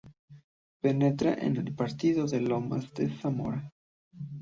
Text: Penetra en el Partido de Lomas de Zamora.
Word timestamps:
Penetra 0.81 1.35
en 1.35 1.57
el 1.57 1.75
Partido 1.75 2.25
de 2.25 2.41
Lomas 2.41 2.91
de 2.95 3.15
Zamora. 3.19 3.71